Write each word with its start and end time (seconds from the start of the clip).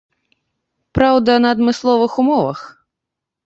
Праўда, 0.99 1.31
на 1.45 1.53
адмысловых 1.59 2.19
умовах. 2.27 2.59